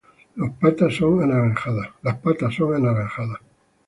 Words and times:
Las 0.35 0.51
patas 0.53 0.95
son 0.95 1.21
anaranjadas. 1.21 1.89